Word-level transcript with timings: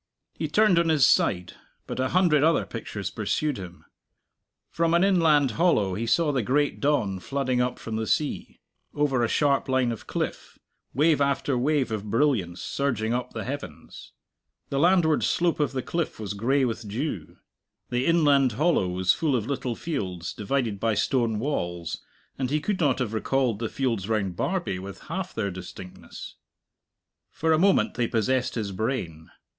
He 0.33 0.47
turned 0.47 0.79
on 0.79 0.89
his 0.89 1.05
side, 1.05 1.53
but 1.85 1.99
a 1.99 2.07
hundred 2.09 2.43
other 2.43 2.65
pictures 2.65 3.11
pursued 3.11 3.57
him. 3.57 3.85
From 4.71 4.95
an 4.95 5.03
inland 5.03 5.51
hollow 5.61 5.93
he 5.93 6.07
saw 6.07 6.31
the 6.31 6.41
great 6.41 6.79
dawn 6.79 7.19
flooding 7.19 7.61
up 7.61 7.77
from 7.77 7.97
the 7.97 8.07
sea, 8.07 8.59
over 8.95 9.23
a 9.23 9.27
sharp 9.27 9.69
line 9.69 9.91
of 9.91 10.07
cliff, 10.07 10.57
wave 10.95 11.21
after 11.21 11.55
wave 11.55 11.91
of 11.91 12.09
brilliance 12.09 12.59
surging 12.63 13.13
up 13.13 13.33
the 13.33 13.43
heavens. 13.43 14.13
The 14.69 14.79
landward 14.79 15.23
slope 15.23 15.59
of 15.59 15.71
the 15.71 15.83
cliff 15.83 16.19
was 16.19 16.33
gray 16.33 16.65
with 16.65 16.87
dew. 16.87 17.37
The 17.91 18.07
inland 18.07 18.53
hollow 18.53 18.87
was 18.87 19.13
full 19.13 19.35
of 19.35 19.45
little 19.45 19.75
fields, 19.75 20.33
divided 20.33 20.79
by 20.79 20.95
stone 20.95 21.37
walls, 21.37 22.01
and 22.39 22.49
he 22.49 22.59
could 22.59 22.79
not 22.79 22.97
have 22.97 23.13
recalled 23.13 23.59
the 23.59 23.69
fields 23.69 24.09
round 24.09 24.35
Barbie 24.35 24.79
with 24.79 25.01
half 25.01 25.35
their 25.35 25.51
distinctness. 25.51 26.37
For 27.29 27.53
a 27.53 27.59
moment 27.59 27.93
they 27.93 28.07
possessed 28.07 28.55
his 28.55 28.71
brain. 28.71 29.29